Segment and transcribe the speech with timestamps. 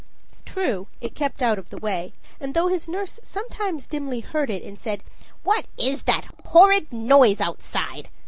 [0.45, 4.63] True, it kept out of the way; and though his nurse sometimes dimly heard it,
[4.63, 5.03] and said
[5.43, 8.09] "What is that horrid noise outside?"